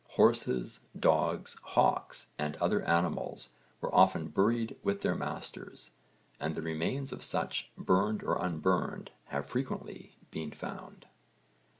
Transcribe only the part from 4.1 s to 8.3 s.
buried with their masters, and the remains of such, burned